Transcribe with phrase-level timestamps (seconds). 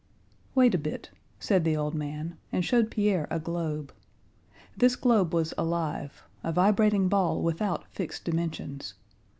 [0.55, 3.93] "Wait a bit," said the old man, and showed Pierre a globe.
[4.75, 8.95] This globe was alive—a vibrating ball without fixed dimensions.